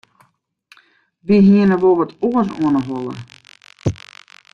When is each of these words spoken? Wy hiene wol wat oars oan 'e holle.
Wy 1.25 1.35
hiene 1.45 1.75
wol 1.81 1.95
wat 1.99 2.11
oars 2.27 2.49
oan 2.65 2.75
'e 2.77 2.81
holle. 2.87 3.15